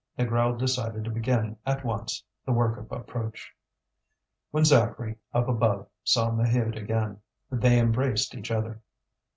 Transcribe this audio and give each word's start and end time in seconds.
Négrel 0.17 0.57
decided 0.57 1.03
to 1.03 1.11
begin 1.11 1.57
at 1.63 1.85
once 1.85 2.23
the 2.43 2.51
work 2.51 2.79
of 2.79 2.91
approach. 2.91 3.51
When 4.49 4.63
Zacharie, 4.65 5.17
up 5.31 5.47
above, 5.47 5.89
saw 6.03 6.31
Maheude 6.31 6.75
again, 6.75 7.19
they 7.51 7.77
embraced 7.79 8.33
each 8.33 8.49
other. 8.49 8.81